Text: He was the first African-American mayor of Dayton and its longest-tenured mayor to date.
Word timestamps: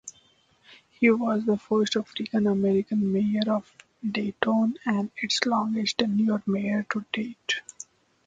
He 0.99 1.11
was 1.11 1.45
the 1.45 1.57
first 1.59 1.95
African-American 1.95 3.11
mayor 3.13 3.51
of 3.53 3.71
Dayton 4.03 4.79
and 4.83 5.11
its 5.17 5.45
longest-tenured 5.45 6.47
mayor 6.47 6.87
to 6.89 7.05
date. 7.13 7.61